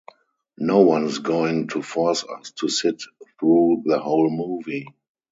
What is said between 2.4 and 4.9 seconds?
to sit through the whole movie.